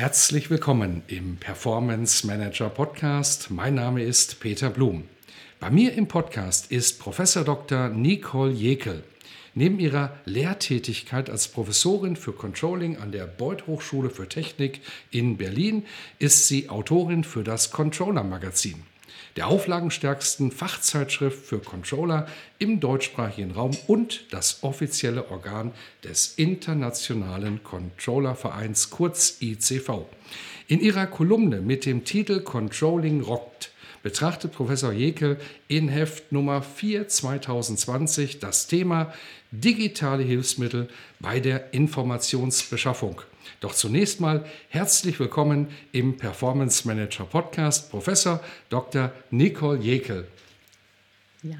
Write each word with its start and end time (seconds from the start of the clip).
Herzlich 0.00 0.48
willkommen 0.48 1.02
im 1.08 1.36
Performance 1.36 2.26
Manager 2.26 2.70
Podcast. 2.70 3.50
Mein 3.50 3.74
Name 3.74 4.02
ist 4.02 4.40
Peter 4.40 4.70
Blum. 4.70 5.04
Bei 5.60 5.68
mir 5.68 5.92
im 5.92 6.08
Podcast 6.08 6.72
ist 6.72 6.98
Professor 7.00 7.44
Dr. 7.44 7.90
Nicole 7.90 8.50
Jekel. 8.50 9.04
Neben 9.52 9.78
ihrer 9.78 10.16
Lehrtätigkeit 10.24 11.28
als 11.28 11.48
Professorin 11.48 12.16
für 12.16 12.32
Controlling 12.32 12.96
an 12.96 13.12
der 13.12 13.26
Beuth 13.26 13.66
Hochschule 13.66 14.08
für 14.08 14.26
Technik 14.26 14.80
in 15.10 15.36
Berlin 15.36 15.84
ist 16.18 16.48
sie 16.48 16.70
Autorin 16.70 17.22
für 17.22 17.44
das 17.44 17.70
Controller 17.70 18.24
Magazin 18.24 18.82
der 19.40 19.48
auflagenstärksten 19.48 20.50
Fachzeitschrift 20.50 21.46
für 21.46 21.60
Controller 21.60 22.26
im 22.58 22.78
deutschsprachigen 22.78 23.52
Raum 23.52 23.70
und 23.86 24.30
das 24.34 24.62
offizielle 24.62 25.30
Organ 25.30 25.72
des 26.04 26.34
Internationalen 26.36 27.64
Controllervereins 27.64 28.90
kurz 28.90 29.38
ICV. 29.40 30.04
In 30.68 30.80
ihrer 30.80 31.06
Kolumne 31.06 31.62
mit 31.62 31.86
dem 31.86 32.04
Titel 32.04 32.40
Controlling 32.40 33.22
rockt 33.22 33.72
betrachtet 34.02 34.52
Professor 34.52 34.92
Jekel 34.92 35.38
in 35.68 35.88
Heft 35.88 36.32
Nummer 36.32 36.60
4 36.60 37.08
2020 37.08 38.40
das 38.40 38.66
Thema 38.66 39.10
digitale 39.50 40.22
Hilfsmittel 40.22 40.88
bei 41.18 41.40
der 41.40 41.72
Informationsbeschaffung. 41.74 43.22
Doch 43.60 43.74
zunächst 43.74 44.20
mal 44.20 44.44
herzlich 44.68 45.18
willkommen 45.18 45.68
im 45.92 46.16
Performance 46.16 46.86
Manager 46.86 47.24
Podcast, 47.24 47.90
Professor 47.90 48.40
Dr. 48.68 49.12
Nicole 49.30 49.80
Jekel. 49.80 50.26
Ja. 51.42 51.58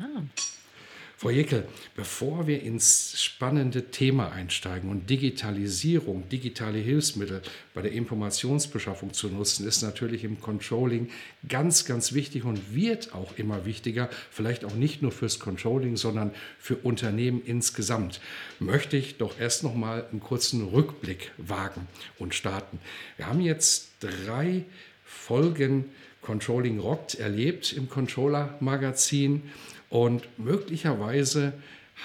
Frau 1.21 1.29
Jekel, 1.29 1.69
bevor 1.97 2.47
wir 2.47 2.63
ins 2.63 3.21
spannende 3.23 3.91
Thema 3.91 4.33
einsteigen 4.33 4.89
und 4.89 5.11
Digitalisierung, 5.11 6.27
digitale 6.31 6.79
Hilfsmittel 6.79 7.43
bei 7.75 7.83
der 7.83 7.93
Informationsbeschaffung 7.93 9.13
zu 9.13 9.29
nutzen, 9.29 9.69
ist 9.69 9.83
natürlich 9.83 10.25
im 10.25 10.41
Controlling 10.41 11.11
ganz, 11.47 11.85
ganz 11.85 12.15
wichtig 12.15 12.45
und 12.45 12.75
wird 12.75 13.15
auch 13.15 13.37
immer 13.37 13.67
wichtiger, 13.67 14.09
vielleicht 14.31 14.65
auch 14.65 14.73
nicht 14.73 15.03
nur 15.03 15.13
fürs 15.13 15.39
Controlling, 15.39 15.99
sondern 15.99 16.31
für 16.59 16.77
Unternehmen 16.77 17.43
insgesamt. 17.45 18.23
Möchte 18.59 18.97
ich 18.97 19.19
doch 19.19 19.39
erst 19.39 19.63
noch 19.63 19.75
mal 19.75 20.07
einen 20.11 20.21
kurzen 20.21 20.69
Rückblick 20.69 21.33
wagen 21.37 21.87
und 22.19 22.35
starten. 22.35 22.81
Wir 23.19 23.27
haben 23.27 23.43
jetzt 23.43 23.91
drei 24.01 24.65
Folgen 25.05 25.91
Controlling 26.23 26.79
Rockt 26.79 27.17
erlebt 27.17 27.75
im 27.75 27.91
Controller 27.91 28.57
Magazin 28.61 29.43
und 29.91 30.27
möglicherweise 30.39 31.53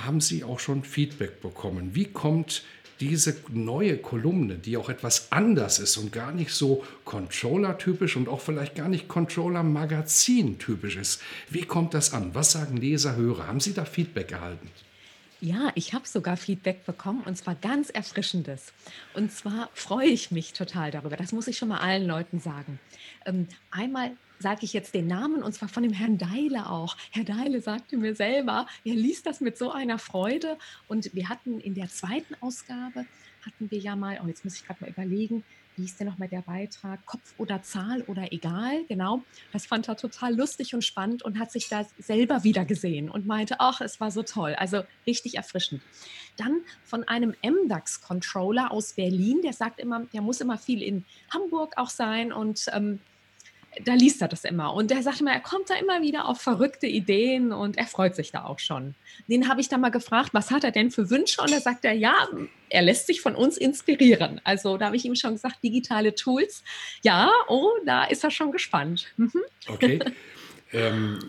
haben 0.04 0.20
Sie 0.20 0.44
auch 0.44 0.60
schon 0.60 0.84
Feedback 0.84 1.42
bekommen. 1.42 1.92
Wie 1.94 2.06
kommt 2.06 2.64
diese 3.00 3.36
neue 3.50 3.98
Kolumne, 3.98 4.56
die 4.56 4.78
auch 4.78 4.90
etwas 4.90 5.32
anders 5.32 5.80
ist 5.80 5.98
und 5.98 6.12
gar 6.12 6.32
nicht 6.32 6.52
so 6.52 6.84
Controller-typisch 7.04 8.16
und 8.16 8.28
auch 8.28 8.42
vielleicht 8.42 8.76
gar 8.76 8.88
nicht 8.90 9.08
Controller-Magazin-typisch 9.08 10.96
ist, 10.96 11.22
wie 11.50 11.64
kommt 11.64 11.94
das 11.94 12.14
an? 12.14 12.34
Was 12.34 12.52
sagen 12.54 12.78
Leser, 12.78 13.16
Hörer? 13.16 13.48
Haben 13.48 13.60
Sie 13.60 13.74
da 13.74 13.86
Feedback 13.86 14.32
erhalten? 14.32 14.70
Ja, 15.46 15.72
ich 15.76 15.94
habe 15.94 16.08
sogar 16.08 16.38
Feedback 16.38 16.88
bekommen 16.88 17.22
und 17.24 17.38
zwar 17.38 17.54
ganz 17.54 17.92
erfrischendes. 17.92 18.74
Und 19.14 19.32
zwar 19.32 19.70
freue 19.76 20.08
ich 20.08 20.32
mich 20.32 20.54
total 20.54 20.90
darüber. 20.90 21.18
Das 21.18 21.34
muss 21.34 21.48
ich 21.48 21.56
schon 21.56 21.68
mal 21.68 21.82
allen 21.82 22.08
Leuten 22.08 22.40
sagen. 22.40 22.80
Ähm, 23.28 23.48
einmal 23.70 24.18
sage 24.40 24.62
ich 24.64 24.74
jetzt 24.74 24.96
den 24.96 25.06
Namen 25.06 25.44
und 25.44 25.54
zwar 25.54 25.70
von 25.70 25.84
dem 25.84 25.94
Herrn 25.94 26.18
Deile 26.18 26.68
auch. 26.72 26.98
Herr 27.12 27.26
Deile 27.26 27.62
sagte 27.62 27.96
mir 27.96 28.16
selber, 28.16 28.66
er 28.86 28.96
liest 28.96 29.28
das 29.28 29.40
mit 29.40 29.56
so 29.56 29.70
einer 29.70 30.00
Freude 30.00 30.58
und 30.88 31.14
wir 31.14 31.30
hatten 31.30 31.60
in 31.60 31.76
der 31.76 31.90
zweiten 31.90 32.34
Ausgabe, 32.42 33.06
hatten 33.46 33.70
wir 33.70 33.78
ja 33.78 33.96
mal, 33.96 34.20
oh 34.24 34.28
jetzt 34.28 34.46
muss 34.46 34.56
ich 34.56 34.66
gerade 34.66 34.84
mal 34.84 34.90
überlegen, 34.90 35.44
wie 35.78 35.86
ist 35.86 36.00
denn 36.00 36.08
nochmal 36.08 36.28
der 36.28 36.42
Beitrag? 36.42 37.06
Kopf 37.06 37.34
oder 37.38 37.62
Zahl 37.62 38.02
oder 38.04 38.32
egal, 38.32 38.86
genau. 38.88 39.24
Das 39.52 39.66
fand 39.66 39.88
er 39.88 39.98
total 39.98 40.36
lustig 40.36 40.74
und 40.74 40.84
spannend 40.84 41.24
und 41.24 41.40
hat 41.40 41.52
sich 41.52 41.68
da 41.70 41.86
selber 41.98 42.44
wieder 42.44 42.66
gesehen 42.66 43.10
und 43.10 43.26
meinte, 43.26 43.60
ach, 43.60 43.82
es 43.82 44.00
war 44.00 44.12
so 44.12 44.24
toll. 44.24 44.56
Also 44.56 44.84
richtig 45.06 45.36
erfrischend. 45.36 45.82
Dann 46.38 46.62
von 46.84 47.08
einem 47.08 47.36
MDAX-Controller 47.44 48.72
aus 48.72 48.94
Berlin, 48.94 49.42
der 49.44 49.54
sagt 49.54 49.80
immer, 49.80 50.06
der 50.14 50.22
muss 50.22 50.42
immer 50.42 50.58
viel 50.58 50.82
in 50.82 51.06
Hamburg 51.34 51.74
auch 51.78 51.90
sein 51.90 52.32
und 52.32 52.66
ähm, 52.74 53.00
da 53.84 53.94
liest 53.94 54.22
er 54.22 54.28
das 54.28 54.46
immer. 54.46 54.74
Und 54.74 54.92
er 54.92 55.04
sagt 55.04 55.22
immer, 55.22 55.34
er 55.34 55.40
kommt 55.40 55.70
da 55.70 55.76
immer 55.76 56.02
wieder 56.02 56.28
auf 56.28 56.40
verrückte 56.40 56.88
Ideen 56.88 57.52
und 57.52 57.78
er 57.78 57.88
freut 57.88 58.16
sich 58.16 58.32
da 58.32 58.46
auch 58.46 58.60
schon. 58.60 58.96
Den 59.28 59.50
habe 59.50 59.62
ich 59.62 59.70
dann 59.70 59.82
mal 59.82 59.90
gefragt, 59.90 60.30
was 60.34 60.52
hat 60.52 60.64
er 60.64 60.72
denn 60.72 60.92
für 60.92 61.10
Wünsche? 61.10 61.42
Und 61.42 61.52
da 61.52 61.60
sagt 61.60 61.86
er, 61.86 61.94
ja, 61.94 62.28
er 62.70 62.82
lässt 62.82 63.08
sich 63.08 63.22
von 63.22 63.36
uns 63.36 63.58
inspirieren. 63.58 64.42
Also 64.44 64.78
da 64.78 64.88
habe 64.88 64.96
ich 64.96 65.06
ihm 65.06 65.16
schon 65.16 65.34
gesagt, 65.34 65.64
digitale 65.64 66.16
Tools. 66.16 66.64
Ja, 67.04 67.32
oh, 67.48 67.70
da 67.86 68.06
ist 68.06 68.24
er 68.24 68.32
schon 68.32 68.52
gespannt. 68.52 69.08
Mhm. 69.18 69.42
Okay. 69.68 70.00
ähm, 70.74 71.20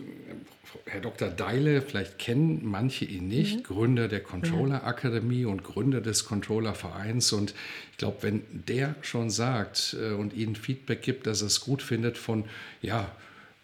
Herr 0.85 1.01
Dr. 1.01 1.29
Deile, 1.29 1.81
vielleicht 1.81 2.19
kennen 2.19 2.61
manche 2.63 3.05
ihn 3.05 3.27
nicht, 3.27 3.57
mhm. 3.57 3.63
Gründer 3.63 4.07
der 4.07 4.21
Controller 4.21 4.83
Akademie 4.85 5.45
und 5.45 5.63
Gründer 5.63 6.01
des 6.01 6.25
Controller 6.25 6.73
Vereins. 6.73 7.31
Und 7.33 7.53
ich 7.91 7.97
glaube, 7.97 8.17
wenn 8.21 8.43
der 8.51 8.95
schon 9.01 9.29
sagt 9.29 9.95
äh, 9.99 10.13
und 10.13 10.33
Ihnen 10.33 10.55
Feedback 10.55 11.01
gibt, 11.01 11.27
dass 11.27 11.41
er 11.41 11.47
es 11.47 11.61
gut 11.61 11.81
findet 11.81 12.17
von, 12.17 12.45
ja, 12.81 13.11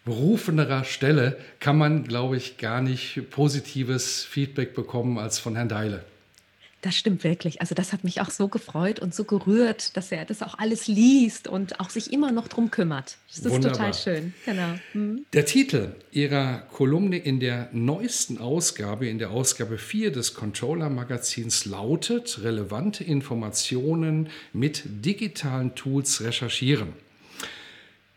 berufenerer 0.05 0.83
Stelle, 0.83 1.37
kann 1.59 1.77
man, 1.77 2.03
glaube 2.03 2.35
ich, 2.35 2.57
gar 2.57 2.81
nicht 2.81 3.29
positives 3.29 4.23
Feedback 4.23 4.73
bekommen 4.73 5.17
als 5.17 5.39
von 5.39 5.55
Herrn 5.55 5.69
Deile. 5.69 6.03
Das 6.83 6.95
stimmt 6.95 7.23
wirklich. 7.23 7.61
Also 7.61 7.75
das 7.75 7.93
hat 7.93 8.03
mich 8.03 8.19
auch 8.19 8.29
so 8.29 8.49
gefreut 8.49 8.99
und 8.99 9.15
so 9.15 9.23
gerührt, 9.23 9.95
dass 9.95 10.11
er 10.11 10.25
das 10.25 10.41
auch 10.41 10.59
alles 10.59 10.87
liest 10.87 11.47
und 11.47 11.79
auch 11.79 11.89
sich 11.89 12.11
immer 12.11 12.33
noch 12.33 12.49
drum 12.49 12.71
kümmert. 12.71 13.15
Das 13.29 13.37
ist 13.37 13.49
Wunderbar. 13.49 13.77
total 13.77 13.93
schön. 13.93 14.33
Genau. 14.43 14.77
Mhm. 14.93 15.25
Der 15.31 15.45
Titel 15.45 15.95
Ihrer 16.11 16.57
Kolumne 16.73 17.17
in 17.17 17.39
der 17.39 17.69
neuesten 17.71 18.37
Ausgabe, 18.37 19.07
in 19.07 19.17
der 19.17 19.31
Ausgabe 19.31 19.77
4 19.77 20.11
des 20.11 20.33
Controller 20.33 20.89
Magazins 20.89 21.63
lautet 21.63 22.43
Relevante 22.43 23.05
Informationen 23.05 24.27
mit 24.51 24.83
digitalen 24.85 25.75
Tools 25.75 26.19
recherchieren. 26.19 26.91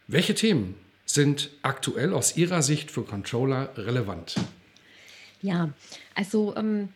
Welche 0.09 0.35
Themen 0.35 0.75
sind 1.05 1.51
aktuell 1.63 2.13
aus 2.13 2.37
Ihrer 2.37 2.63
Sicht 2.63 2.91
für 2.91 3.05
Controller 3.05 3.71
relevant? 3.77 4.35
Ja, 5.41 5.71
also 6.17 6.57
ähm, 6.57 6.89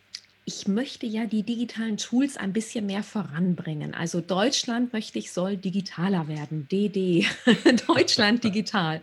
ich 0.50 0.66
möchte 0.66 1.06
ja 1.06 1.26
die 1.26 1.44
digitalen 1.44 1.96
Tools 1.96 2.36
ein 2.36 2.52
bisschen 2.52 2.84
mehr 2.84 3.04
voranbringen. 3.04 3.94
Also 3.94 4.20
Deutschland 4.20 4.92
möchte 4.92 5.20
ich 5.20 5.30
soll 5.30 5.56
digitaler 5.56 6.26
werden. 6.26 6.66
DD, 6.66 7.24
Deutschland 7.86 8.42
digital. 8.44 9.00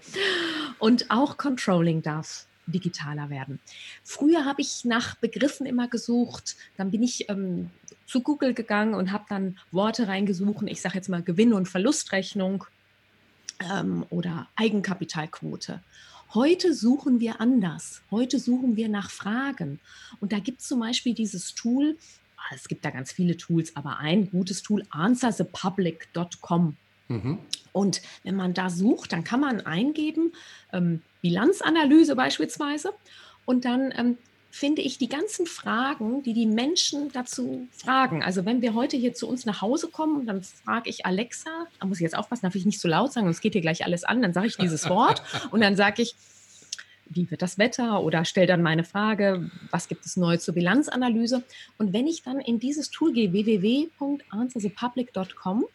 Und 0.78 1.10
auch 1.10 1.38
Controlling 1.38 2.02
darf 2.02 2.48
digitaler 2.66 3.30
werden. 3.30 3.62
Früher 4.04 4.44
habe 4.44 4.60
ich 4.62 4.84
nach 4.84 5.16
Begriffen 5.16 5.66
immer 5.66 5.88
gesucht. 5.88 6.58
Dann 6.76 6.92
bin 6.92 7.02
ich 7.02 7.30
ähm, 7.30 7.70
zu 8.06 8.20
Google 8.20 8.54
gegangen 8.54 8.94
und 8.94 9.14
habe 9.14 9.24
dann 9.30 9.58
Worte 9.72 10.10
reingesucht. 10.10 10.66
Ich 10.66 10.82
sage 10.82 10.96
jetzt 10.96 11.08
mal 11.08 11.24
Gewinn- 11.24 11.54
und 11.54 11.70
Verlustrechnung 11.70 12.66
ähm, 13.72 14.06
oder 14.10 14.50
Eigenkapitalquote. 14.58 15.82
Heute 16.34 16.74
suchen 16.74 17.20
wir 17.20 17.40
anders. 17.40 18.02
Heute 18.12 18.40
suchen 18.40 18.76
wir 18.76 18.90
nach 18.90 19.10
Fragen. 19.10 19.80
Und 20.20 20.34
da 20.34 20.40
gibt 20.40 20.62
es 20.62 20.68
zum 20.68 20.80
Beispiel 20.80 21.14
dieses 21.14 21.56
Tool, 21.56 21.98
ah, 22.38 22.54
es 22.54 22.68
gibt 22.68 22.84
da 22.84 22.90
ganz 22.90 23.12
viele 23.12 23.38
Tools, 23.38 23.76
aber 23.76 24.00
ein 24.00 24.30
gutes 24.30 24.62
Tool, 24.62 24.84
answerthepublic.com. 24.90 26.76
Mhm. 27.08 27.38
Und 27.72 28.02
wenn 28.24 28.36
man 28.36 28.54
da 28.54 28.70
sucht, 28.70 29.14
dann 29.14 29.24
kann 29.24 29.40
man 29.40 29.62
eingeben, 29.62 30.34
ähm, 30.74 31.02
Bilanzanalyse 31.22 32.16
beispielsweise, 32.16 32.94
und 33.46 33.64
dann 33.64 33.94
ähm, 33.96 34.18
finde 34.58 34.82
ich 34.82 34.98
die 34.98 35.08
ganzen 35.08 35.46
Fragen, 35.46 36.24
die 36.24 36.34
die 36.34 36.48
Menschen 36.48 37.12
dazu 37.12 37.68
fragen. 37.72 38.24
Also 38.24 38.44
wenn 38.44 38.64
wir 38.64 38.74
heute 38.74 38.98
hier 38.98 39.14
zu 39.14 39.30
uns 39.30 39.46
nach 39.46 39.62
Hause 39.62 39.88
kommen, 39.88 40.26
dann 40.26 40.42
frage 40.42 40.90
ich 40.90 41.06
Alexa, 41.06 41.68
da 41.80 41.86
muss 41.86 42.00
ich 42.00 42.04
jetzt 42.04 42.18
aufpassen, 42.18 42.48
darf 42.48 42.56
ich 42.56 42.66
nicht 42.66 42.80
zu 42.80 42.88
so 42.88 42.92
laut 42.92 43.14
sagen, 43.14 43.28
sonst 43.28 43.42
geht 43.42 43.54
hier 43.54 43.62
gleich 43.62 43.86
alles 43.86 44.04
an, 44.04 44.24
dann 44.24 44.34
sage 44.34 44.48
ich 44.48 44.58
dieses 44.58 44.90
Wort 44.96 45.22
und 45.52 45.62
dann 45.62 45.76
sage 45.76 46.02
ich, 46.02 46.16
wie 47.06 47.30
wird 47.30 47.44
das 47.44 47.60
Wetter 47.60 48.02
oder 48.02 48.26
stelle 48.26 48.48
dann 48.48 48.64
meine 48.64 48.84
Frage, 48.84 49.52
was 49.70 49.88
gibt 49.88 50.08
es 50.08 50.18
neu 50.18 50.38
zur 50.38 50.56
Bilanzanalyse. 50.56 51.44
Und 51.78 51.94
wenn 51.94 52.08
ich 52.08 52.24
dann 52.24 52.40
in 52.40 52.58
dieses 52.60 52.90
Tool 52.90 53.14
gehe, 53.14 53.32
www.answerthepublic.com, 53.32 55.66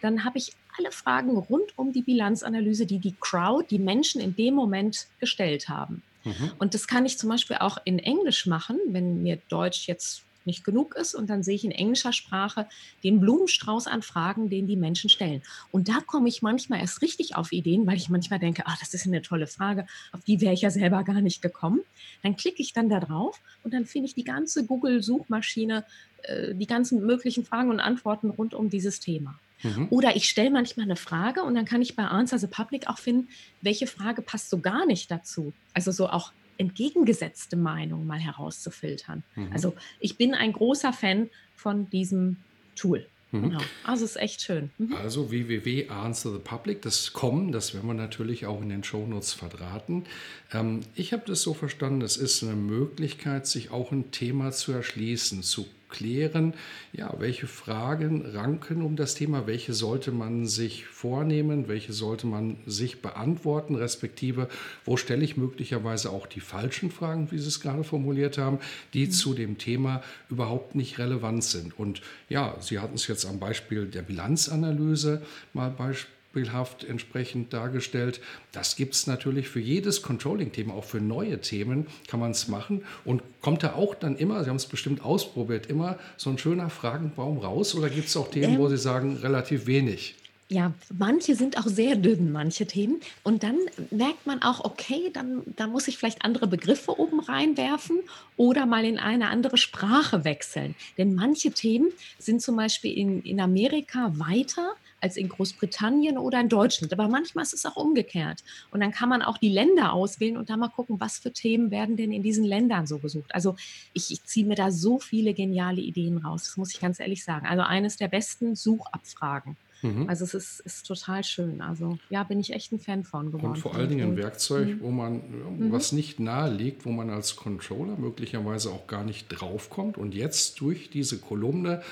dann 0.00 0.24
habe 0.24 0.38
ich 0.38 0.54
alle 0.78 0.90
Fragen 0.90 1.36
rund 1.36 1.76
um 1.76 1.92
die 1.92 2.00
Bilanzanalyse, 2.00 2.86
die 2.86 2.98
die 2.98 3.14
Crowd, 3.20 3.66
die 3.70 3.78
Menschen 3.78 4.22
in 4.22 4.34
dem 4.34 4.54
Moment 4.54 5.08
gestellt 5.20 5.68
haben. 5.68 6.02
Mhm. 6.24 6.52
Und 6.58 6.74
das 6.74 6.86
kann 6.86 7.06
ich 7.06 7.18
zum 7.18 7.28
Beispiel 7.28 7.56
auch 7.60 7.78
in 7.84 7.98
Englisch 7.98 8.46
machen, 8.46 8.78
wenn 8.88 9.22
mir 9.22 9.38
Deutsch 9.48 9.86
jetzt 9.88 10.22
nicht 10.46 10.64
genug 10.64 10.94
ist. 10.94 11.14
Und 11.14 11.30
dann 11.30 11.42
sehe 11.42 11.54
ich 11.54 11.64
in 11.64 11.70
englischer 11.70 12.12
Sprache 12.12 12.66
den 13.04 13.20
Blumenstrauß 13.20 13.86
an 13.86 14.02
Fragen, 14.02 14.50
den 14.50 14.66
die 14.66 14.76
Menschen 14.76 15.10
stellen. 15.10 15.42
Und 15.70 15.88
da 15.88 16.00
komme 16.06 16.28
ich 16.28 16.42
manchmal 16.42 16.80
erst 16.80 17.02
richtig 17.02 17.36
auf 17.36 17.52
Ideen, 17.52 17.86
weil 17.86 17.96
ich 17.96 18.08
manchmal 18.08 18.38
denke, 18.38 18.62
ach, 18.66 18.78
das 18.78 18.94
ist 18.94 19.06
eine 19.06 19.22
tolle 19.22 19.46
Frage, 19.46 19.86
auf 20.12 20.20
die 20.24 20.40
wäre 20.40 20.54
ich 20.54 20.62
ja 20.62 20.70
selber 20.70 21.04
gar 21.04 21.20
nicht 21.20 21.42
gekommen. 21.42 21.80
Dann 22.22 22.36
klicke 22.36 22.62
ich 22.62 22.72
dann 22.72 22.88
da 22.88 23.00
drauf 23.00 23.40
und 23.62 23.74
dann 23.74 23.86
finde 23.86 24.06
ich 24.06 24.14
die 24.14 24.24
ganze 24.24 24.64
Google-Suchmaschine, 24.66 25.84
äh, 26.22 26.54
die 26.54 26.66
ganzen 26.66 27.04
möglichen 27.04 27.44
Fragen 27.44 27.70
und 27.70 27.80
Antworten 27.80 28.30
rund 28.30 28.54
um 28.54 28.70
dieses 28.70 29.00
Thema. 29.00 29.38
Mhm. 29.62 29.88
Oder 29.90 30.16
ich 30.16 30.28
stelle 30.28 30.50
manchmal 30.50 30.84
eine 30.84 30.96
Frage 30.96 31.42
und 31.42 31.54
dann 31.54 31.64
kann 31.64 31.82
ich 31.82 31.96
bei 31.96 32.04
Answer 32.04 32.38
the 32.38 32.46
Public 32.46 32.88
auch 32.88 32.98
finden, 32.98 33.28
welche 33.60 33.86
Frage 33.86 34.22
passt 34.22 34.50
so 34.50 34.58
gar 34.58 34.86
nicht 34.86 35.10
dazu. 35.10 35.52
Also 35.74 35.92
so 35.92 36.08
auch 36.08 36.32
entgegengesetzte 36.62 37.56
Meinungen 37.56 38.06
mal 38.06 38.20
herauszufiltern. 38.20 39.22
Mhm. 39.34 39.52
Also 39.52 39.74
ich 40.00 40.16
bin 40.16 40.34
ein 40.34 40.52
großer 40.52 40.92
Fan 40.92 41.28
von 41.56 41.90
diesem 41.90 42.36
Tool. 42.76 43.06
Mhm. 43.32 43.42
Genau. 43.42 43.60
Also 43.84 44.04
es 44.04 44.12
ist 44.12 44.22
echt 44.22 44.42
schön. 44.42 44.70
Mhm. 44.78 44.94
Also 44.94 45.30
www.answerthepublic, 45.30 46.82
das 46.82 47.12
kommen, 47.12 47.50
das 47.50 47.74
werden 47.74 47.88
wir 47.88 47.94
natürlich 47.94 48.46
auch 48.46 48.62
in 48.62 48.68
den 48.68 48.84
Shownotes 48.84 49.32
verdrahten. 49.32 50.04
Ähm, 50.52 50.80
ich 50.94 51.12
habe 51.12 51.24
das 51.26 51.42
so 51.42 51.54
verstanden, 51.54 52.02
es 52.02 52.16
ist 52.16 52.42
eine 52.42 52.54
Möglichkeit, 52.54 53.46
sich 53.46 53.70
auch 53.70 53.90
ein 53.90 54.10
Thema 54.12 54.52
zu 54.52 54.72
erschließen, 54.72 55.42
zu 55.42 55.66
klären, 55.92 56.54
ja, 56.92 57.14
welche 57.18 57.46
Fragen 57.46 58.26
ranken 58.26 58.82
um 58.82 58.96
das 58.96 59.14
Thema, 59.14 59.46
welche 59.46 59.74
sollte 59.74 60.10
man 60.10 60.46
sich 60.46 60.86
vornehmen, 60.86 61.68
welche 61.68 61.92
sollte 61.92 62.26
man 62.26 62.56
sich 62.66 63.00
beantworten, 63.00 63.76
respektive 63.76 64.48
wo 64.84 64.96
stelle 64.96 65.22
ich 65.22 65.36
möglicherweise 65.36 66.10
auch 66.10 66.26
die 66.26 66.40
falschen 66.40 66.90
Fragen, 66.90 67.30
wie 67.30 67.38
Sie 67.38 67.46
es 67.46 67.60
gerade 67.60 67.84
formuliert 67.84 68.38
haben, 68.38 68.58
die 68.94 69.06
mhm. 69.06 69.10
zu 69.12 69.34
dem 69.34 69.58
Thema 69.58 70.02
überhaupt 70.28 70.74
nicht 70.74 70.98
relevant 70.98 71.44
sind. 71.44 71.78
Und 71.78 72.02
ja, 72.28 72.56
Sie 72.60 72.80
hatten 72.80 72.96
es 72.96 73.06
jetzt 73.06 73.26
am 73.26 73.38
Beispiel 73.38 73.86
der 73.86 74.02
Bilanzanalyse 74.02 75.22
mal 75.52 75.70
beispielsweise 75.70 76.21
beispielhaft 76.32 76.84
entsprechend 76.84 77.52
dargestellt. 77.52 78.20
Das 78.52 78.76
gibt 78.76 78.94
es 78.94 79.06
natürlich 79.06 79.48
für 79.48 79.60
jedes 79.60 80.02
Controlling-Thema, 80.02 80.72
auch 80.72 80.84
für 80.84 81.00
neue 81.00 81.40
Themen 81.40 81.86
kann 82.08 82.20
man 82.20 82.30
es 82.30 82.48
machen. 82.48 82.84
Und 83.04 83.22
kommt 83.42 83.62
da 83.62 83.74
auch 83.74 83.94
dann 83.94 84.16
immer, 84.16 84.42
Sie 84.42 84.48
haben 84.48 84.56
es 84.56 84.66
bestimmt 84.66 85.04
ausprobiert, 85.04 85.66
immer 85.66 85.98
so 86.16 86.30
ein 86.30 86.38
schöner 86.38 86.70
Fragenbaum 86.70 87.38
raus? 87.38 87.74
Oder 87.74 87.90
gibt 87.90 88.08
es 88.08 88.16
auch 88.16 88.30
Themen, 88.30 88.54
ähm, 88.54 88.58
wo 88.58 88.68
Sie 88.68 88.78
sagen, 88.78 89.18
relativ 89.18 89.66
wenig? 89.66 90.14
Ja, 90.48 90.72
manche 90.98 91.34
sind 91.34 91.56
auch 91.58 91.66
sehr 91.66 91.96
dünn, 91.96 92.30
manche 92.32 92.66
Themen. 92.66 93.00
Und 93.22 93.42
dann 93.42 93.56
merkt 93.90 94.26
man 94.26 94.42
auch, 94.42 94.64
okay, 94.64 95.10
dann, 95.12 95.42
dann 95.56 95.70
muss 95.70 95.88
ich 95.88 95.96
vielleicht 95.96 96.24
andere 96.24 96.46
Begriffe 96.46 96.98
oben 96.98 97.20
reinwerfen 97.20 98.00
oder 98.36 98.66
mal 98.66 98.84
in 98.84 98.98
eine 98.98 99.28
andere 99.28 99.56
Sprache 99.56 100.24
wechseln. 100.24 100.74
Denn 100.98 101.14
manche 101.14 101.52
Themen 101.52 101.88
sind 102.18 102.42
zum 102.42 102.56
Beispiel 102.56 102.96
in, 102.96 103.22
in 103.22 103.40
Amerika 103.40 104.12
weiter 104.16 104.74
als 105.02 105.16
in 105.16 105.28
Großbritannien 105.28 106.16
oder 106.16 106.40
in 106.40 106.48
Deutschland. 106.48 106.92
Aber 106.92 107.08
manchmal 107.08 107.42
ist 107.42 107.52
es 107.52 107.66
auch 107.66 107.76
umgekehrt. 107.76 108.42
Und 108.70 108.80
dann 108.80 108.92
kann 108.92 109.08
man 109.08 109.22
auch 109.22 109.36
die 109.36 109.48
Länder 109.48 109.92
auswählen 109.92 110.36
und 110.36 110.48
dann 110.48 110.60
mal 110.60 110.68
gucken, 110.68 111.00
was 111.00 111.18
für 111.18 111.32
Themen 111.32 111.70
werden 111.70 111.96
denn 111.96 112.12
in 112.12 112.22
diesen 112.22 112.44
Ländern 112.44 112.86
so 112.86 112.98
gesucht. 112.98 113.34
Also 113.34 113.56
ich, 113.92 114.10
ich 114.12 114.24
ziehe 114.24 114.46
mir 114.46 114.54
da 114.54 114.70
so 114.70 114.98
viele 114.98 115.34
geniale 115.34 115.80
Ideen 115.80 116.18
raus, 116.18 116.44
das 116.44 116.56
muss 116.56 116.72
ich 116.72 116.80
ganz 116.80 117.00
ehrlich 117.00 117.24
sagen. 117.24 117.46
Also 117.46 117.62
eines 117.62 117.96
der 117.96 118.08
besten 118.08 118.54
Suchabfragen. 118.54 119.56
Mhm. 119.82 120.08
Also 120.08 120.24
es 120.24 120.34
ist, 120.34 120.60
ist, 120.60 120.86
total 120.86 121.24
schön. 121.24 121.60
Also 121.60 121.98
ja, 122.08 122.22
bin 122.22 122.38
ich 122.38 122.52
echt 122.52 122.72
ein 122.72 122.78
Fan 122.78 123.02
von 123.02 123.32
geworden. 123.32 123.54
Und 123.54 123.58
vor 123.58 123.74
allen 123.74 123.88
Dingen 123.88 124.12
ein 124.12 124.16
Werkzeug, 124.16 124.68
mhm. 124.68 124.80
wo 124.80 124.90
man, 124.90 125.14
mhm. 125.14 125.72
was 125.72 125.90
nicht 125.92 126.20
nahe 126.20 126.52
liegt, 126.52 126.86
wo 126.86 126.90
man 126.90 127.10
als 127.10 127.34
Controller 127.34 127.96
möglicherweise 127.96 128.70
auch 128.70 128.86
gar 128.86 129.04
nicht 129.04 129.28
draufkommt. 129.28 129.98
Und 129.98 130.14
jetzt 130.14 130.60
durch 130.60 130.90
diese 130.90 131.18
Kolumne 131.18 131.82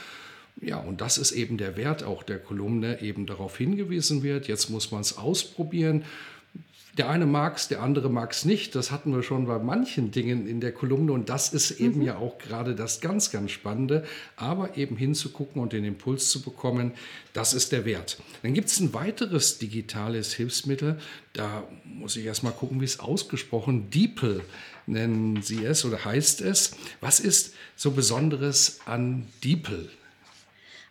ja, 0.60 0.78
und 0.78 1.00
das 1.00 1.18
ist 1.18 1.32
eben 1.32 1.56
der 1.56 1.76
Wert 1.76 2.02
auch 2.02 2.22
der 2.22 2.38
Kolumne, 2.38 3.00
eben 3.00 3.26
darauf 3.26 3.56
hingewiesen 3.56 4.22
wird. 4.22 4.46
Jetzt 4.46 4.68
muss 4.68 4.90
man 4.90 5.00
es 5.00 5.16
ausprobieren. 5.16 6.04
Der 6.98 7.08
eine 7.08 7.24
mag 7.24 7.56
es, 7.56 7.68
der 7.68 7.82
andere 7.82 8.10
mag 8.10 8.32
es 8.32 8.44
nicht. 8.44 8.74
Das 8.74 8.90
hatten 8.90 9.14
wir 9.14 9.22
schon 9.22 9.46
bei 9.46 9.58
manchen 9.58 10.10
Dingen 10.10 10.46
in 10.46 10.60
der 10.60 10.72
Kolumne 10.72 11.12
und 11.12 11.28
das 11.28 11.54
ist 11.54 11.80
eben 11.80 12.00
mhm. 12.00 12.06
ja 12.06 12.16
auch 12.18 12.36
gerade 12.38 12.74
das 12.74 13.00
ganz, 13.00 13.30
ganz 13.30 13.52
Spannende. 13.52 14.04
Aber 14.36 14.76
eben 14.76 14.96
hinzugucken 14.96 15.62
und 15.62 15.72
den 15.72 15.84
Impuls 15.84 16.30
zu 16.30 16.42
bekommen, 16.42 16.92
das 17.32 17.54
ist 17.54 17.72
der 17.72 17.84
Wert. 17.84 18.20
Dann 18.42 18.52
gibt 18.52 18.68
es 18.68 18.80
ein 18.80 18.92
weiteres 18.92 19.58
digitales 19.58 20.34
Hilfsmittel. 20.34 20.98
Da 21.32 21.64
muss 21.84 22.16
ich 22.16 22.26
erst 22.26 22.42
mal 22.42 22.50
gucken, 22.50 22.80
wie 22.80 22.86
es 22.86 23.00
ausgesprochen 23.00 23.88
DeepL 23.90 24.42
nennen 24.86 25.40
Sie 25.42 25.64
es 25.64 25.84
oder 25.84 26.04
heißt 26.04 26.40
es. 26.42 26.72
Was 27.00 27.20
ist 27.20 27.54
so 27.76 27.92
Besonderes 27.92 28.80
an 28.84 29.26
DeepL? 29.44 29.88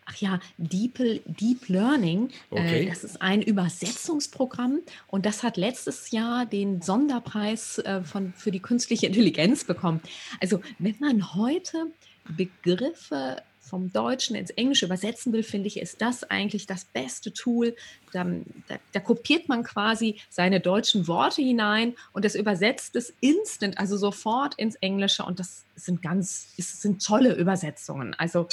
Ach 0.10 0.16
ja, 0.18 0.40
Deep, 0.58 1.00
Deep 1.26 1.70
Learning, 1.70 2.30
äh, 2.52 2.56
okay. 2.56 2.86
das 2.90 3.04
ist 3.04 3.22
ein 3.22 3.44
Übersetzungsprogramm 3.44 4.80
und 5.08 5.26
das 5.26 5.44
hat 5.44 5.56
letztes 5.56 6.10
Jahr 6.10 6.48
den 6.48 6.82
Sonderpreis 6.82 7.78
äh, 7.80 8.02
von, 8.02 8.34
für 8.34 8.50
die 8.50 8.60
künstliche 8.60 9.06
Intelligenz 9.06 9.66
bekommen. 9.66 10.02
Also 10.42 10.62
wenn 10.80 10.96
man 11.00 11.36
heute 11.36 11.92
Begriffe 12.28 13.44
vom 13.60 13.92
Deutschen 13.94 14.36
ins 14.36 14.50
Englische 14.50 14.88
übersetzen 14.88 15.32
will, 15.32 15.44
finde 15.44 15.68
ich, 15.68 15.80
ist 15.80 16.02
das 16.02 16.24
eigentlich 16.24 16.66
das 16.66 16.86
beste 16.86 17.32
Tool. 17.32 17.76
Da, 18.12 18.26
da, 18.68 18.78
da, 18.92 19.00
kopiert 19.00 19.48
man 19.48 19.64
quasi 19.64 20.20
seine 20.30 20.60
deutschen 20.60 21.08
Worte 21.08 21.44
hinein 21.44 21.94
und 22.14 22.26
das 22.26 22.34
übersetzt 22.34 22.96
es 22.96 23.14
instant, 23.20 23.78
also 23.78 23.96
sofort 23.96 24.56
ins 24.56 24.74
Englische. 24.76 25.24
Und 25.24 25.40
das 25.40 25.66
sind 25.76 26.02
ganz, 26.02 26.48
es 26.58 26.82
sind 26.82 27.06
tolle 27.06 27.36
Übersetzungen. 27.36 28.16
Also 28.16 28.48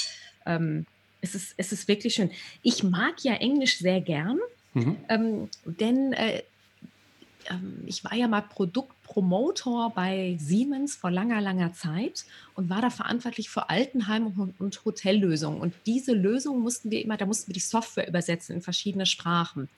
ähm, 0.44 0.84
es 1.26 1.34
ist, 1.34 1.54
es 1.56 1.72
ist 1.72 1.88
wirklich 1.88 2.14
schön. 2.14 2.30
Ich 2.62 2.82
mag 2.82 3.22
ja 3.22 3.34
Englisch 3.34 3.78
sehr 3.78 4.00
gern, 4.00 4.38
mhm. 4.74 4.96
ähm, 5.08 5.48
denn 5.64 6.12
äh, 6.12 6.42
ähm, 7.50 7.82
ich 7.86 8.04
war 8.04 8.14
ja 8.14 8.28
mal 8.28 8.42
Produktpromotor 8.42 9.92
bei 9.94 10.36
Siemens 10.38 10.96
vor 10.96 11.10
langer, 11.10 11.40
langer 11.40 11.72
Zeit 11.72 12.24
und 12.54 12.70
war 12.70 12.80
da 12.80 12.90
verantwortlich 12.90 13.48
für 13.48 13.70
Altenheim 13.70 14.54
und 14.58 14.84
Hotellösungen. 14.84 15.60
Und 15.60 15.74
diese 15.86 16.12
Lösungen 16.12 16.60
mussten 16.60 16.90
wir 16.90 17.02
immer, 17.02 17.16
da 17.16 17.26
mussten 17.26 17.48
wir 17.48 17.54
die 17.54 17.60
Software 17.60 18.08
übersetzen 18.08 18.56
in 18.56 18.62
verschiedene 18.62 19.06
Sprachen. 19.06 19.68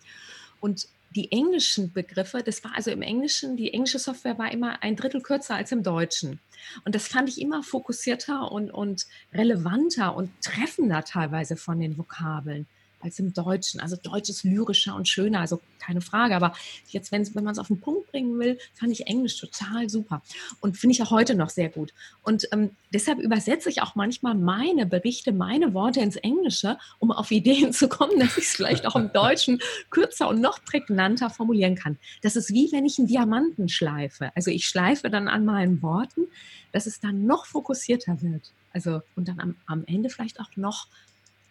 Und 0.60 0.88
die 1.10 1.32
englischen 1.32 1.92
Begriffe, 1.92 2.42
das 2.42 2.62
war 2.64 2.72
also 2.74 2.90
im 2.90 3.02
Englischen, 3.02 3.56
die 3.56 3.72
englische 3.72 3.98
Software 3.98 4.38
war 4.38 4.52
immer 4.52 4.82
ein 4.82 4.96
Drittel 4.96 5.22
kürzer 5.22 5.54
als 5.54 5.72
im 5.72 5.82
Deutschen. 5.82 6.40
Und 6.84 6.94
das 6.94 7.08
fand 7.08 7.28
ich 7.28 7.40
immer 7.40 7.62
fokussierter 7.62 8.52
und, 8.52 8.70
und 8.70 9.06
relevanter 9.32 10.14
und 10.14 10.30
treffender 10.42 11.04
teilweise 11.04 11.56
von 11.56 11.80
den 11.80 11.96
Vokabeln 11.96 12.66
als 13.00 13.18
im 13.18 13.32
Deutschen. 13.32 13.80
Also 13.80 13.96
Deutsch 13.96 14.28
ist 14.28 14.44
lyrischer 14.44 14.94
und 14.94 15.08
schöner, 15.08 15.40
also 15.40 15.60
keine 15.78 16.00
Frage. 16.00 16.36
Aber 16.36 16.52
jetzt, 16.88 17.12
wenn, 17.12 17.26
man 17.34 17.48
es 17.48 17.58
auf 17.58 17.68
den 17.68 17.80
Punkt 17.80 18.10
bringen 18.10 18.38
will, 18.38 18.58
fand 18.74 18.92
ich 18.92 19.06
Englisch 19.06 19.38
total 19.38 19.88
super 19.88 20.22
und 20.60 20.76
finde 20.76 20.94
ich 20.94 21.02
auch 21.02 21.10
heute 21.10 21.34
noch 21.34 21.50
sehr 21.50 21.68
gut. 21.68 21.94
Und 22.22 22.48
ähm, 22.52 22.70
deshalb 22.92 23.18
übersetze 23.18 23.70
ich 23.70 23.82
auch 23.82 23.94
manchmal 23.94 24.34
meine 24.34 24.86
Berichte, 24.86 25.32
meine 25.32 25.74
Worte 25.74 26.00
ins 26.00 26.16
Englische, 26.16 26.78
um 26.98 27.12
auf 27.12 27.30
Ideen 27.30 27.72
zu 27.72 27.88
kommen, 27.88 28.18
dass 28.18 28.36
ich 28.36 28.44
es 28.44 28.56
vielleicht 28.56 28.86
auch 28.86 28.96
im 28.96 29.12
Deutschen 29.12 29.60
kürzer 29.90 30.28
und 30.28 30.40
noch 30.40 30.64
prägnanter 30.64 31.30
formulieren 31.30 31.74
kann. 31.74 31.98
Das 32.22 32.36
ist 32.36 32.52
wie 32.52 32.70
wenn 32.72 32.84
ich 32.84 32.98
einen 32.98 33.08
Diamanten 33.08 33.68
schleife. 33.68 34.30
Also 34.34 34.50
ich 34.50 34.66
schleife 34.66 35.10
dann 35.10 35.28
an 35.28 35.44
meinen 35.44 35.82
Worten, 35.82 36.22
dass 36.72 36.86
es 36.86 37.00
dann 37.00 37.26
noch 37.26 37.46
fokussierter 37.46 38.20
wird. 38.22 38.52
Also 38.72 39.00
und 39.16 39.28
dann 39.28 39.40
am, 39.40 39.56
am 39.66 39.84
Ende 39.86 40.10
vielleicht 40.10 40.40
auch 40.40 40.50
noch 40.56 40.86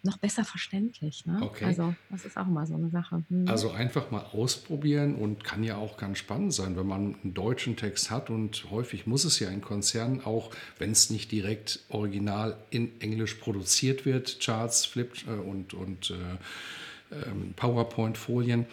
noch 0.08 0.18
besser 0.18 0.44
verständlich. 0.44 1.26
Ne? 1.26 1.38
Okay. 1.42 1.66
Also 1.66 1.94
das 2.10 2.26
ist 2.26 2.38
auch 2.38 2.48
mal 2.48 2.66
so 2.66 2.76
eine 2.76 2.90
Sache. 2.90 3.24
Hm. 3.30 3.48
Also 3.48 3.72
einfach 3.72 4.10
mal 4.10 4.26
ausprobieren 4.34 5.16
und 5.16 5.44
kann 5.44 5.64
ja 5.64 5.78
auch 5.78 5.98
ganz 5.98 6.18
spannend 6.18 6.54
sein, 6.54 6.76
wenn 6.76 6.88
man 6.88 7.16
einen 7.22 7.34
deutschen 7.34 7.76
Text 7.76 8.10
hat 8.10 8.30
und 8.32 8.66
häufig 8.72 9.06
muss 9.06 9.26
es 9.26 9.40
ja 9.40 9.50
in 9.50 9.62
Konzernen 9.62 10.26
auch, 10.26 10.50
wenn 10.80 10.92
es 10.92 11.10
nicht 11.12 11.32
direkt 11.32 11.82
original 11.90 12.58
in 12.72 13.00
Englisch 13.02 13.36
produziert 13.36 14.06
wird, 14.06 14.40
Charts, 14.40 14.86
Flip 14.86 15.12
äh, 15.28 15.32
und, 15.32 15.74
und 15.76 16.12
äh, 16.12 16.16
ähm, 17.12 17.54
PowerPoint-Folien, 17.56 18.66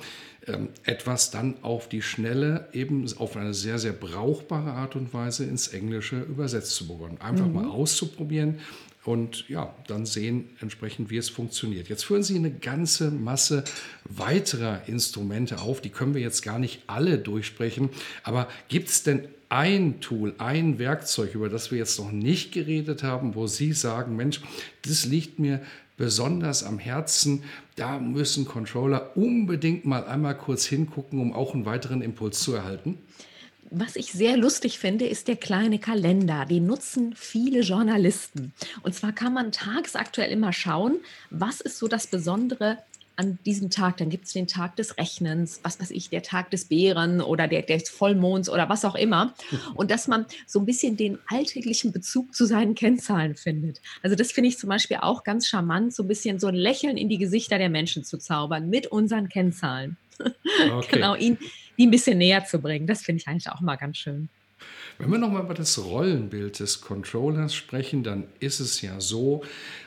ähm, 0.47 0.69
etwas 0.85 1.31
dann 1.31 1.63
auf 1.63 1.89
die 1.89 2.03
Schnelle, 2.03 2.69
eben 2.73 3.07
auf 3.17 3.37
eine 3.37 3.55
sehr, 3.55 3.79
sehr 3.79 3.93
brauchbare 3.93 4.73
Art 4.73 4.97
und 4.97 5.15
Weise 5.15 5.45
ins 5.45 5.69
Englische 5.69 6.21
übersetzt 6.21 6.75
zu 6.75 6.89
bekommen. 6.89 7.21
Einfach 7.21 7.47
mhm. 7.47 7.55
mal 7.55 7.67
auszuprobieren 7.67 8.59
und 9.05 9.49
ja, 9.49 9.75
dann 9.87 10.07
sehen 10.07 10.51
entsprechend, 10.61 11.11
wie 11.11 11.17
es 11.17 11.29
funktioniert. 11.29 11.89
Jetzt 11.89 12.05
führen 12.05 12.23
Sie 12.23 12.37
eine 12.37 12.51
ganze 12.51 13.11
Masse 13.11 13.65
weiterer 14.05 14.89
Instrumente 14.89 15.61
auf, 15.61 15.81
die 15.81 15.91
können 15.91 16.15
wir 16.15 16.23
jetzt 16.23 16.43
gar 16.43 16.59
nicht 16.59 16.83
alle 16.87 17.19
durchsprechen, 17.19 17.91
aber 18.23 18.49
gibt 18.69 18.89
es 18.89 19.03
denn 19.03 19.29
ein 19.51 20.01
Tool, 20.01 20.35
ein 20.39 20.79
Werkzeug, 20.79 21.35
über 21.35 21.49
das 21.49 21.71
wir 21.71 21.79
jetzt 21.79 21.99
noch 21.99 22.11
nicht 22.11 22.53
geredet 22.53 23.03
haben, 23.03 23.35
wo 23.35 23.47
Sie 23.47 23.73
sagen, 23.73 24.17
Mensch, 24.17 24.41
das 24.83 25.05
liegt 25.05 25.39
mir 25.39 25.61
besonders 25.97 26.65
am 26.65 26.79
Herzen. 26.79 27.45
Da 27.77 28.01
müssen 28.01 28.47
Controller 28.47 29.17
unbedingt 29.17 29.85
mal 29.85 30.05
einmal 30.07 30.37
kurz 30.37 30.65
hingucken, 30.65 31.21
um 31.21 31.33
auch 31.33 31.55
einen 31.55 31.67
weiteren 31.67 32.03
Impuls 32.03 32.41
zu 32.41 32.55
erhalten 32.55 32.99
was 33.71 33.97
ich 33.97 34.13
sehr 34.13 34.37
lustig 34.37 34.79
finde, 34.79 35.07
ist 35.07 35.29
der 35.29 35.37
kleine 35.37 35.79
Kalender. 35.79 36.45
Den 36.45 36.67
nutzen 36.67 37.15
viele 37.17 37.61
Journalisten. 37.61 38.53
Und 38.83 38.95
zwar 38.95 39.13
kann 39.13 39.33
man 39.33 39.53
tagsaktuell 39.53 40.31
immer 40.31 40.53
schauen, 40.53 40.99
was 41.31 41.61
ist 41.61 41.79
so 41.79 41.89
das 41.89 42.07
Besondere 42.07 42.79
an 43.17 43.39
diesem 43.47 43.71
Tag. 43.71 43.97
Dann 43.99 44.11
gibt 44.11 44.27
es 44.27 44.33
den 44.33 44.47
Tag 44.47 44.77
des 44.77 44.99
Rechnens, 44.99 45.61
was 45.63 45.81
weiß 45.81 45.91
ich, 45.91 46.11
der 46.11 46.23
Tag 46.23 46.51
des 46.51 46.67
Bären 46.67 47.21
oder 47.21 47.47
der, 47.49 47.63
des 47.63 47.89
Vollmonds 47.89 48.49
oder 48.49 48.69
was 48.69 48.85
auch 48.85 48.95
immer. 48.95 49.35
Und 49.75 49.91
dass 49.91 50.09
man 50.09 50.27
so 50.47 50.59
ein 50.61 50.67
bisschen 50.67 50.97
den 50.97 51.19
alltäglichen 51.29 51.93
Bezug 51.93 52.35
zu 52.35 52.47
seinen 52.47 52.75
Kennzahlen 52.75 53.37
findet. 53.37 53.81
Also 54.03 54.17
das 54.17 54.33
finde 54.33 54.49
ich 54.49 54.59
zum 54.59 54.69
Beispiel 54.69 54.99
auch 55.01 55.25
ganz 55.25 55.47
charmant, 55.47 55.95
so 55.95 56.03
ein 56.03 56.09
bisschen 56.09 56.39
so 56.39 56.49
ein 56.49 56.55
Lächeln 56.55 56.97
in 56.97 57.09
die 57.09 57.19
Gesichter 57.19 57.59
der 57.59 57.71
Menschen 57.71 58.05
zu 58.05 58.19
zaubern 58.19 58.69
mit 58.69 58.89
unseren 58.89 59.29
Kennzahlen. 59.29 59.97
Okay. 60.73 60.97
genau, 60.97 61.15
ihn, 61.17 61.39
die 61.77 61.87
ein 61.87 61.91
bisschen 61.91 62.19
näher 62.19 62.45
zu 62.45 62.61
bringen. 62.61 62.87
Das 62.87 63.03
finde 63.03 63.21
ich 63.21 63.29
eigentlich 63.29 63.49
auch 63.49 63.61
mal 63.61 63.77
ganz 63.77 63.99
schön. 63.99 64.29
Wenn 64.99 65.11
wir 65.11 65.19
nochmal 65.19 65.43
über 65.43 65.55
das 65.55 65.83
Rollenbild 65.85 66.61
des 66.61 66.81
Controllers 66.81 67.55
sprechen, 67.55 68.05
dann 68.05 68.29
ist 68.41 68.61
es 68.61 68.81
ja 68.81 69.01
so, 69.01 69.43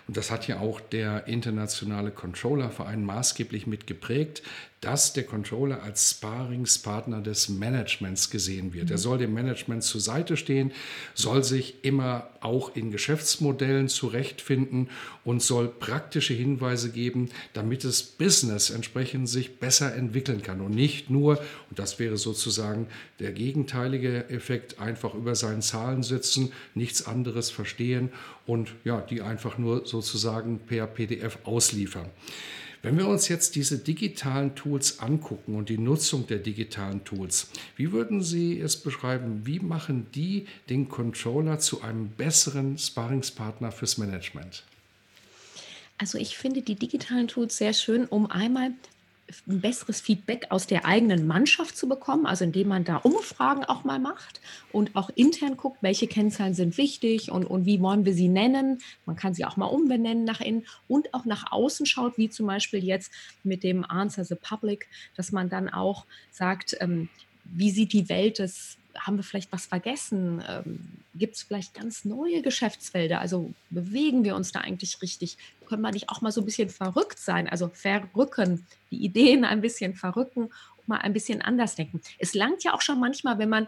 und 0.08 0.16
das 0.16 0.32
hat 0.32 0.48
ja 0.48 0.60
auch 0.60 0.80
der 0.80 1.28
internationale 1.28 2.12
Controllerverein 2.12 3.04
maßgeblich 3.04 3.68
mitgeprägt, 3.68 4.42
dass 4.82 5.12
der 5.12 5.24
Controller 5.24 5.82
als 5.82 6.12
Sparingspartner 6.12 7.22
des 7.22 7.50
Managements 7.50 8.30
gesehen 8.30 8.74
wird. 8.74 8.92
Er 8.92 8.98
mhm. 8.98 9.02
soll 9.02 9.18
dem 9.18 9.34
Management 9.34 9.84
zur 9.84 10.02
Seite 10.02 10.38
stehen, 10.38 10.72
soll 11.16 11.44
sich 11.44 11.84
immer 11.84 12.30
auch 12.42 12.76
in 12.76 12.92
Geschäftsmodellen 12.92 13.90
zurechtfinden 13.90 14.90
und 15.24 15.42
soll 15.42 15.68
praktische 15.68 16.36
Hinweise 16.36 16.92
geben, 16.92 17.30
damit 17.54 17.84
das 17.84 18.04
Business 18.04 18.70
entsprechend 18.70 19.28
sich 19.28 19.60
besser 19.60 19.96
entwickeln 19.96 20.44
kann 20.44 20.62
und 20.62 20.76
nicht 20.76 21.10
nur, 21.10 21.40
und 21.70 21.80
das 21.80 21.98
wäre 21.98 22.18
sozusagen 22.18 22.88
der 23.20 23.32
gegenteilige 23.32 24.30
Effekt, 24.30 24.80
einfach 24.80 25.16
über 25.16 25.34
seinen 25.34 25.64
Zahlen 25.64 26.04
sitzen, 26.04 26.54
nichts 26.76 27.08
anderes 27.08 27.50
verstehen 27.50 28.12
und 28.46 28.76
ja, 28.84 29.02
die 29.02 29.22
einfach 29.22 29.58
nur 29.58 29.86
sozusagen 30.02 30.60
per 30.60 30.88
PDF 30.88 31.40
ausliefern. 31.44 32.10
Wenn 32.84 32.98
wir 32.98 33.08
uns 33.08 33.28
jetzt 33.28 33.56
diese 33.56 33.80
digitalen 33.80 34.56
Tools 34.56 35.00
angucken 35.00 35.56
und 35.56 35.70
die 35.70 35.80
Nutzung 35.80 36.28
der 36.28 36.38
digitalen 36.38 37.04
Tools, 37.04 37.50
wie 37.76 37.92
würden 37.92 38.22
Sie 38.22 38.60
es 38.60 38.78
beschreiben? 38.78 39.42
Wie 39.46 39.60
machen 39.60 40.08
die 40.14 40.46
den 40.70 40.88
Controller 40.88 41.60
zu 41.60 41.82
einem 41.82 42.10
besseren 42.10 42.78
Sparingspartner 42.78 43.72
fürs 43.72 43.98
Management? 43.98 44.64
Also 45.98 46.20
ich 46.20 46.38
finde 46.38 46.62
die 46.62 46.76
digitalen 46.76 47.28
Tools 47.28 47.58
sehr 47.58 47.74
schön, 47.74 48.06
um 48.06 48.30
einmal 48.30 48.72
ein 49.48 49.62
besseres 49.62 50.00
Feedback 50.00 50.48
aus 50.50 50.68
der 50.68 50.86
eigenen 50.86 51.28
Mannschaft 51.28 51.76
zu 51.76 51.88
bekommen, 51.88 52.26
also 52.26 52.46
indem 52.46 52.70
man 52.70 52.84
da 52.84 52.98
Umfragen 52.98 53.66
auch 53.66 53.84
mal 53.84 54.00
macht 54.00 54.40
und 54.72 54.96
auch 54.96 55.10
intern 55.16 55.58
guckt, 55.58 55.80
welche 55.82 56.08
Kennzahlen 56.08 56.54
sind 56.54 56.78
wichtig 56.78 57.32
und, 57.32 57.46
und 57.46 57.66
wie 57.66 57.82
wollen 57.82 58.06
wir 58.06 58.14
sie 58.14 58.30
nennen. 58.30 58.80
Man 59.06 59.16
kann 59.16 59.34
sie 59.34 59.46
auch 59.46 59.58
mal 59.58 59.66
umbenennen 59.66 60.24
nach 60.24 60.40
innen 60.40 60.66
und 60.88 61.14
auch 61.14 61.26
nach 61.26 61.52
außen 61.52 61.86
schaut, 61.86 62.18
wie 62.18 62.30
zum 62.30 62.48
Beispiel 62.48 62.84
jetzt 62.84 63.12
mit 63.44 63.64
dem 63.64 63.84
Answer 63.84 64.24
the 64.24 64.36
Public, 64.36 64.88
dass 65.16 65.32
man 65.32 65.50
dann 65.50 65.70
auch 65.70 66.06
sagt, 66.32 66.78
ähm, 66.80 67.10
wie 67.44 67.72
sieht 67.72 67.94
die 67.94 68.10
Welt 68.10 68.40
des 68.40 68.78
haben 69.00 69.18
wir 69.18 69.24
vielleicht 69.24 69.52
was 69.52 69.66
vergessen? 69.66 70.44
Ähm, 70.48 70.80
Gibt 71.16 71.36
es 71.36 71.44
vielleicht 71.44 71.74
ganz 71.74 72.06
neue 72.06 72.42
Geschäftsfelder? 72.42 73.20
Also 73.22 73.54
bewegen 73.70 74.24
wir 74.24 74.36
uns 74.36 74.52
da 74.52 74.62
eigentlich 74.62 75.02
richtig? 75.02 75.38
Können 75.68 75.82
wir 75.82 75.92
nicht 75.92 76.10
auch 76.10 76.22
mal 76.22 76.32
so 76.32 76.42
ein 76.42 76.46
bisschen 76.46 76.70
verrückt 76.70 77.20
sein? 77.20 77.48
Also 77.48 77.70
verrücken, 77.70 78.66
die 78.92 79.04
Ideen 79.04 79.46
ein 79.46 79.62
bisschen 79.62 79.94
verrücken, 79.96 80.50
mal 80.86 80.98
ein 81.00 81.14
bisschen 81.14 81.42
anders 81.42 81.76
denken. 81.76 82.02
Es 82.18 82.34
langt 82.34 82.64
ja 82.64 82.74
auch 82.74 82.82
schon 82.82 83.00
manchmal, 83.00 83.38
wenn 83.40 83.50
man 83.50 83.68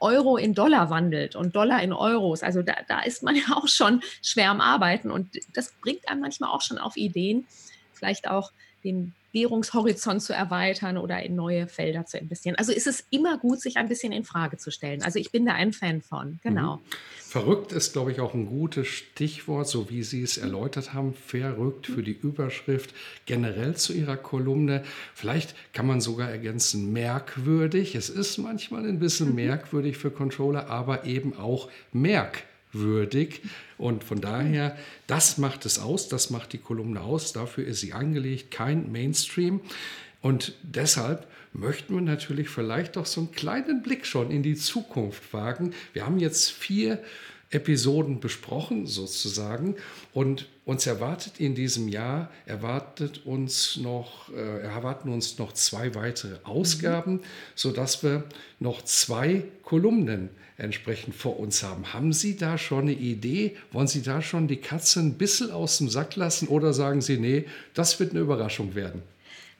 Euro 0.00 0.36
in 0.36 0.54
Dollar 0.54 0.90
wandelt 0.90 1.34
und 1.34 1.56
Dollar 1.56 1.82
in 1.82 1.92
Euros. 1.92 2.42
Also 2.42 2.62
da, 2.62 2.76
da 2.86 3.00
ist 3.00 3.22
man 3.22 3.36
ja 3.36 3.54
auch 3.54 3.68
schon 3.68 4.02
schwer 4.22 4.50
am 4.50 4.60
Arbeiten 4.60 5.10
und 5.10 5.30
das 5.54 5.72
bringt 5.80 6.08
einem 6.08 6.20
manchmal 6.20 6.50
auch 6.50 6.62
schon 6.62 6.78
auf 6.78 6.96
Ideen, 6.96 7.46
vielleicht 7.92 8.28
auch 8.28 8.52
den 8.84 9.14
Währungshorizont 9.32 10.22
zu 10.22 10.32
erweitern 10.32 10.96
oder 10.98 11.22
in 11.22 11.34
neue 11.34 11.66
Felder 11.66 12.06
zu 12.06 12.18
investieren. 12.18 12.56
Also 12.56 12.72
ist 12.72 12.86
es 12.86 13.04
immer 13.10 13.38
gut, 13.38 13.60
sich 13.60 13.76
ein 13.76 13.88
bisschen 13.88 14.12
in 14.12 14.24
Frage 14.24 14.56
zu 14.56 14.70
stellen. 14.70 15.02
Also 15.02 15.18
ich 15.18 15.30
bin 15.30 15.46
da 15.46 15.52
ein 15.52 15.72
Fan 15.72 16.02
von, 16.02 16.38
genau. 16.42 16.76
Mhm. 16.76 16.80
Verrückt 17.18 17.72
ist, 17.72 17.92
glaube 17.92 18.10
ich, 18.10 18.20
auch 18.20 18.32
ein 18.32 18.46
gutes 18.46 18.86
Stichwort, 18.88 19.68
so 19.68 19.90
wie 19.90 20.02
Sie 20.02 20.22
es 20.22 20.38
erläutert 20.38 20.94
haben. 20.94 21.12
Verrückt 21.12 21.86
für 21.86 22.02
die 22.02 22.12
Überschrift 22.12 22.94
generell 23.26 23.76
zu 23.76 23.92
Ihrer 23.92 24.16
Kolumne. 24.16 24.82
Vielleicht 25.14 25.54
kann 25.74 25.86
man 25.86 26.00
sogar 26.00 26.30
ergänzen, 26.30 26.90
merkwürdig. 26.92 27.94
Es 27.94 28.08
ist 28.08 28.38
manchmal 28.38 28.86
ein 28.86 28.98
bisschen 28.98 29.30
mhm. 29.30 29.34
merkwürdig 29.34 29.98
für 29.98 30.10
Controller, 30.10 30.68
aber 30.68 31.04
eben 31.04 31.36
auch 31.36 31.68
merkwürdig 31.92 32.47
würdig. 32.72 33.42
Und 33.76 34.04
von 34.04 34.20
daher, 34.20 34.76
das 35.06 35.38
macht 35.38 35.66
es 35.66 35.78
aus, 35.78 36.08
das 36.08 36.30
macht 36.30 36.52
die 36.52 36.58
Kolumne 36.58 37.00
aus. 37.00 37.32
Dafür 37.32 37.66
ist 37.66 37.80
sie 37.80 37.92
angelegt, 37.92 38.50
kein 38.50 38.90
Mainstream. 38.92 39.60
Und 40.20 40.54
deshalb 40.62 41.26
möchten 41.52 41.94
wir 41.94 42.02
natürlich 42.02 42.48
vielleicht 42.48 42.96
auch 42.96 43.06
so 43.06 43.22
einen 43.22 43.32
kleinen 43.32 43.82
Blick 43.82 44.06
schon 44.06 44.30
in 44.30 44.42
die 44.42 44.56
Zukunft 44.56 45.32
wagen. 45.32 45.74
Wir 45.92 46.04
haben 46.04 46.18
jetzt 46.18 46.50
vier 46.50 47.02
Episoden 47.50 48.20
besprochen 48.20 48.86
sozusagen 48.86 49.76
und 50.12 50.48
uns 50.68 50.86
erwartet 50.86 51.40
in 51.40 51.54
diesem 51.54 51.88
Jahr 51.88 52.28
erwartet 52.44 53.24
uns 53.24 53.78
noch 53.78 54.28
äh, 54.34 54.60
erwarten 54.60 55.08
uns 55.08 55.38
noch 55.38 55.54
zwei 55.54 55.94
weitere 55.94 56.36
Ausgaben, 56.44 57.12
mhm. 57.14 57.20
so 57.54 57.72
dass 57.72 58.02
wir 58.02 58.24
noch 58.60 58.82
zwei 58.82 59.44
Kolumnen 59.62 60.28
entsprechend 60.58 61.14
vor 61.14 61.40
uns 61.40 61.62
haben. 61.62 61.94
Haben 61.94 62.12
Sie 62.12 62.36
da 62.36 62.58
schon 62.58 62.82
eine 62.82 62.92
Idee? 62.92 63.56
Wollen 63.72 63.86
Sie 63.86 64.02
da 64.02 64.20
schon 64.20 64.46
die 64.46 64.58
Katze 64.58 65.00
ein 65.00 65.14
bisschen 65.14 65.52
aus 65.52 65.78
dem 65.78 65.88
Sack 65.88 66.16
lassen 66.16 66.48
oder 66.48 66.74
sagen 66.74 67.00
Sie, 67.00 67.16
nee, 67.16 67.46
das 67.72 67.98
wird 67.98 68.10
eine 68.10 68.20
Überraschung 68.20 68.74
werden? 68.74 69.00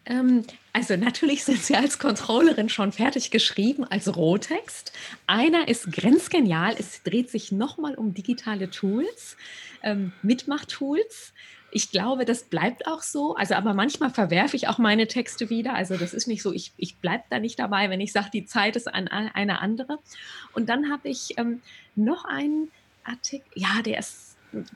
Ähm, 0.05 0.45
also 0.79 0.95
natürlich 0.95 1.43
sind 1.43 1.61
sie 1.61 1.75
als 1.75 1.99
Controllerin 1.99 2.69
schon 2.69 2.93
fertig 2.93 3.33
geschrieben 3.33 3.83
als 3.83 4.15
Rohtext. 4.15 4.93
Einer 5.27 5.67
ist 5.67 5.91
grenzgenial. 5.91 6.77
Es 6.79 7.03
dreht 7.03 7.31
sich 7.31 7.51
nochmal 7.51 7.97
um 7.97 8.15
digitale 8.15 8.71
Tools, 8.71 9.37
ähm, 9.83 10.13
Mitmachtools. 10.23 11.33
Ich 11.73 11.91
glaube, 11.91 12.25
das 12.25 12.45
bleibt 12.45 12.87
auch 12.87 13.03
so. 13.03 13.35
Also, 13.35 13.57
aber 13.57 13.75
manchmal 13.75 14.11
verwerfe 14.11 14.55
ich 14.55 14.69
auch 14.69 14.79
meine 14.79 15.09
Texte 15.09 15.51
wieder. 15.51 15.75
Also, 15.75 15.97
das 15.97 16.15
ist 16.15 16.29
nicht 16.29 16.43
so, 16.43 16.53
ich, 16.53 16.73
ich 16.77 16.99
bleibe 16.99 17.25
da 17.29 17.41
nicht 17.41 17.59
dabei, 17.59 17.91
wenn 17.91 18.01
ich 18.01 18.13
sage, 18.13 18.31
die 18.33 18.47
Zeit 18.47 18.77
ist 18.77 18.87
ein, 18.87 19.09
eine 19.09 19.61
andere. 19.61 19.99
Und 20.53 20.69
dann 20.69 20.93
habe 20.93 21.09
ich 21.09 21.37
ähm, 21.39 21.61
noch 21.97 22.25
einen 22.25 22.71
Artikel, 23.03 23.49
ja, 23.57 23.83
der 23.85 23.99
ist 23.99 24.28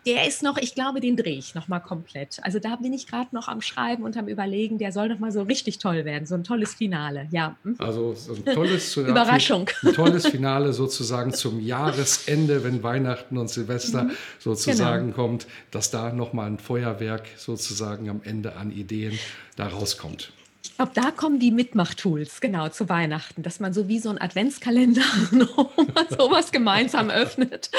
der 0.07 0.27
ist 0.27 0.43
noch, 0.43 0.59
ich 0.59 0.75
glaube, 0.75 1.01
den 1.01 1.17
drehe 1.17 1.39
ich 1.39 1.55
noch 1.55 1.69
mal 1.69 1.81
komplett. 1.81 2.39
Also 2.43 2.59
da 2.59 2.77
bin 2.77 2.93
ich 2.93 3.07
gerade 3.07 3.35
noch 3.35 3.49
am 3.49 3.61
Schreiben 3.61 4.03
und 4.03 4.17
am 4.17 4.29
Überlegen, 4.29 4.79
der 4.79 4.93
soll 4.93 5.09
noch 5.09 5.19
mal 5.19 5.33
so 5.33 5.43
richtig 5.43 5.79
toll 5.79 6.05
werden, 6.05 6.27
so 6.27 6.35
ein 6.35 6.45
tolles 6.45 6.75
Finale, 6.75 7.29
ja. 7.31 7.57
Hm? 7.65 7.77
Also 7.79 8.15
so 8.15 8.35
ein 8.35 8.45
tolles 8.45 8.97
Überraschung. 8.97 9.71
Ein 9.83 9.95
tolles 9.95 10.27
Finale 10.27 10.73
sozusagen 10.73 11.33
zum 11.33 11.61
Jahresende, 11.61 12.65
wenn 12.65 12.83
Weihnachten 12.83 13.39
und 13.39 13.49
Silvester 13.49 14.05
mhm. 14.05 14.11
sozusagen 14.39 15.07
genau. 15.07 15.17
kommt, 15.17 15.47
dass 15.71 15.91
da 15.91 16.13
noch 16.13 16.33
mal 16.33 16.47
ein 16.47 16.59
Feuerwerk 16.59 17.27
sozusagen 17.37 18.11
am 18.11 18.21
Ende 18.25 18.57
an 18.57 18.71
Ideen 18.71 19.19
da 19.57 19.69
rauskommt. 19.69 20.33
Ich 20.65 20.77
glaube, 20.77 20.93
da 20.95 21.11
kommen 21.11 21.41
die 21.41 21.51
Mitmachtools, 21.51 22.41
genau, 22.41 22.69
zu 22.69 22.89
Weihnachten, 22.89 23.43
dass 23.43 23.59
man 23.59 23.73
so 23.73 23.89
wie 23.89 23.99
so 23.99 24.11
ein 24.11 24.21
Adventskalender 24.21 25.03
sowas 26.19 26.53
gemeinsam 26.53 27.11
öffnet. 27.11 27.71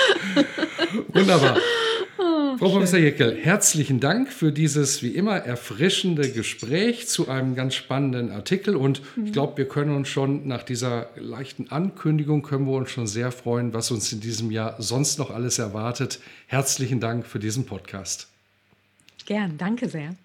Wunderbar. 1.13 1.57
Oh, 2.17 2.57
Frau 2.57 2.69
Professor 2.69 2.99
Jeckel, 2.99 3.35
herzlichen 3.35 3.99
Dank 3.99 4.31
für 4.31 4.51
dieses 4.51 5.01
wie 5.01 5.09
immer 5.09 5.37
erfrischende 5.37 6.29
Gespräch 6.29 7.07
zu 7.07 7.29
einem 7.29 7.55
ganz 7.55 7.73
spannenden 7.73 8.31
Artikel. 8.31 8.75
Und 8.75 9.01
mhm. 9.15 9.27
ich 9.27 9.33
glaube, 9.33 9.57
wir 9.57 9.67
können 9.67 9.95
uns 9.95 10.09
schon 10.09 10.47
nach 10.47 10.63
dieser 10.63 11.07
leichten 11.15 11.69
Ankündigung, 11.69 12.43
können 12.43 12.65
wir 12.65 12.73
uns 12.73 12.91
schon 12.91 13.07
sehr 13.07 13.31
freuen, 13.31 13.73
was 13.73 13.91
uns 13.91 14.11
in 14.11 14.19
diesem 14.19 14.51
Jahr 14.51 14.75
sonst 14.79 15.19
noch 15.19 15.31
alles 15.31 15.57
erwartet. 15.57 16.19
Herzlichen 16.47 16.99
Dank 16.99 17.25
für 17.25 17.39
diesen 17.39 17.65
Podcast. 17.65 18.27
Gern, 19.25 19.57
danke 19.57 19.87
sehr. 19.87 20.15